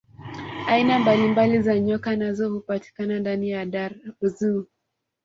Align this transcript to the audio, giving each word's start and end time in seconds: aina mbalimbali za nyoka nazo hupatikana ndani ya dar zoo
aina 0.67 0.99
mbalimbali 0.99 1.61
za 1.61 1.79
nyoka 1.79 2.15
nazo 2.15 2.49
hupatikana 2.49 3.19
ndani 3.19 3.49
ya 3.49 3.65
dar 3.65 3.95
zoo 4.21 4.65